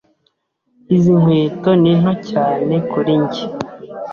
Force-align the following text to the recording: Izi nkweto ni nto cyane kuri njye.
Izi 0.95 1.13
nkweto 1.21 1.69
ni 1.81 1.93
nto 1.99 2.13
cyane 2.29 2.73
kuri 2.91 3.13
njye. 3.21 3.43